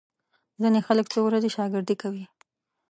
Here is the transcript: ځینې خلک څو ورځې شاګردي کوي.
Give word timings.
ځینې 0.61 0.79
خلک 0.87 1.05
څو 1.13 1.19
ورځې 1.27 1.49
شاګردي 1.57 1.95
کوي. 2.01 2.25